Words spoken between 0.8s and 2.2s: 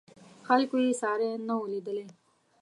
یې ساری نه و لیدلی.